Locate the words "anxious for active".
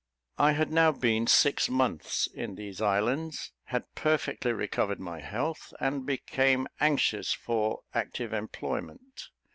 6.79-8.33